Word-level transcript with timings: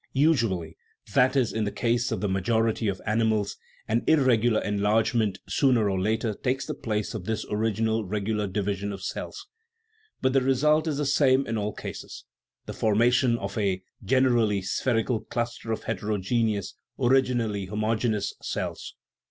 Usually 0.13 0.77
(that 1.13 1.35
is, 1.35 1.53
in 1.53 1.63
the 1.63 1.71
case 1.71 2.11
of 2.11 2.21
the 2.21 2.27
majority 2.27 2.87
of 2.87 2.99
animals) 3.05 3.57
an 3.87 4.03
irregular 4.07 4.59
en 4.61 4.79
largement 4.79 5.37
sooner 5.47 5.87
or 5.91 6.01
later 6.01 6.33
takes 6.33 6.65
the 6.65 6.73
place 6.73 7.13
of 7.13 7.25
this 7.25 7.45
original 7.51 8.03
regular 8.03 8.47
division 8.47 8.91
of 8.91 9.03
cells. 9.03 9.45
But 10.19 10.33
the 10.33 10.41
result 10.41 10.87
is 10.87 10.97
the 10.97 11.05
same 11.05 11.45
in 11.45 11.55
all 11.55 11.73
cases 11.73 12.25
the 12.65 12.73
formation 12.73 13.37
of 13.37 13.55
a 13.59 13.83
(generally 14.03 14.63
spherical) 14.63 15.19
cluster 15.19 15.71
of 15.71 15.83
heterogeneous 15.83 16.73
(originally 16.99 17.67
homogeneous) 17.67 18.33
cells. 18.41 18.95